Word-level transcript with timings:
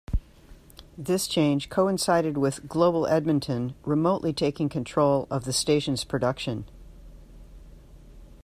This 0.97 1.27
change 1.27 1.69
coincided 1.69 2.35
with 2.35 2.67
Global 2.67 3.05
Edmonton 3.05 3.75
remotely 3.85 4.33
taking 4.33 4.67
control 4.67 5.27
of 5.29 5.45
the 5.45 5.53
station's 5.53 6.03
production. 6.05 6.65